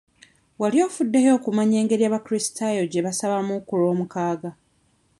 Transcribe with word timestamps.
Wali 0.59 0.77
ofuddeyo 0.87 1.29
okumanya 1.37 1.75
engeri 1.81 2.03
abakulisitaayo 2.05 2.83
gye 2.91 3.05
basabamu 3.05 3.55
ku 3.67 3.73
lw'omukaaga? 3.79 4.51